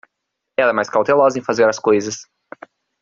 [0.57, 2.25] Ela é mais cautelosa em fazer as coisas.